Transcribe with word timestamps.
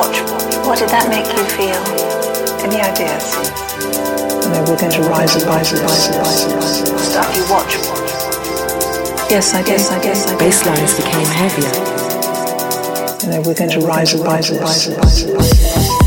watch, 0.00 0.20
what 0.64 0.78
did 0.78 0.88
that 0.88 1.12
make 1.12 1.28
you 1.36 1.44
feel? 1.60 1.76
Any 2.64 2.80
ideas? 2.80 3.36
You 4.40 4.48
know, 4.48 4.64
we're 4.64 4.80
going 4.80 4.92
to 4.92 5.02
rise 5.02 5.36
and 5.36 5.44
rise 5.44 5.72
and 5.72 5.82
rise 5.82 6.08
and 6.08 6.16
rise 6.16 6.44
and 6.44 6.54
rise. 6.54 6.80
and 6.80 6.88
rise. 6.88 7.10
Stuff 7.12 7.36
you 7.36 7.44
watch. 7.52 7.74
Yes, 9.30 9.52
I 9.52 9.62
guess, 9.62 9.90
I 9.90 10.00
guess, 10.02 10.26
I 10.26 10.38
guess. 10.38 10.62
Basslines 10.62 10.96
became 10.96 11.28
heavier. 11.36 11.74
You 13.22 13.28
know, 13.30 13.42
we're 13.46 13.54
going 13.54 13.70
to 13.70 13.80
rise 13.80 14.14
and 14.14 14.24
rise 14.24 14.48
and 14.48 14.60
rise 14.60 14.86
and 14.86 14.96
rise 14.96 15.22
and 15.22 15.34
rise. 15.34 15.99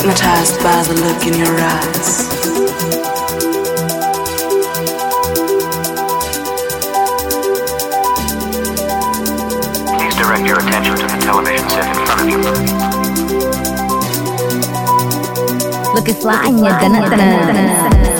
Hypnotized 0.00 0.62
by 0.62 0.82
the 0.84 0.94
look 0.94 1.26
in 1.26 1.34
your 1.34 1.60
eyes. 1.60 2.26
Please 9.94 10.14
direct 10.16 10.46
your 10.46 10.58
attention 10.58 10.96
to 10.96 11.02
the 11.02 11.18
television 11.20 11.68
set 11.68 11.86
in 11.86 11.94
front 12.06 12.20
of 12.22 12.28
you. 12.30 12.38
Looking 15.92 16.14
fly 16.14 16.46
in 16.48 16.56
your 16.64 16.78
dinner. 16.80 18.19